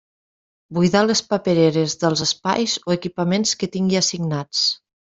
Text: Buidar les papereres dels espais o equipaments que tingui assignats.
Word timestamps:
Buidar 0.77 1.03
les 1.07 1.21
papereres 1.33 1.95
dels 2.05 2.25
espais 2.29 2.77
o 2.89 2.97
equipaments 2.99 3.57
que 3.63 3.73
tingui 3.79 4.05
assignats. 4.05 4.69